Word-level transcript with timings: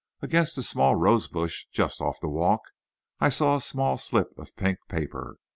Against 0.23 0.57
a 0.57 0.63
small 0.63 0.95
rosebush, 0.95 1.65
just 1.71 2.01
off 2.01 2.19
the 2.19 2.27
walk, 2.27 2.63
I 3.19 3.29
saw 3.29 3.55
a 3.55 3.61
small 3.61 3.99
slip 3.99 4.31
of 4.35 4.55
pink 4.55 4.79
paper. 4.89 5.37